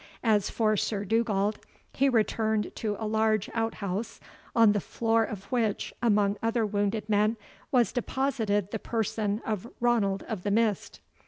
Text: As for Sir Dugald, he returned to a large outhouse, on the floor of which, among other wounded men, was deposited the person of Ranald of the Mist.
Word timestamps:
As 0.23 0.49
for 0.49 0.75
Sir 0.77 1.05
Dugald, 1.05 1.59
he 1.93 2.09
returned 2.09 2.71
to 2.77 2.95
a 2.97 3.05
large 3.05 3.51
outhouse, 3.53 4.19
on 4.55 4.71
the 4.71 4.79
floor 4.81 5.23
of 5.23 5.43
which, 5.51 5.93
among 6.01 6.37
other 6.41 6.65
wounded 6.65 7.07
men, 7.07 7.37
was 7.71 7.93
deposited 7.93 8.71
the 8.71 8.79
person 8.79 9.43
of 9.45 9.67
Ranald 9.79 10.23
of 10.23 10.41
the 10.41 10.49
Mist. 10.49 11.01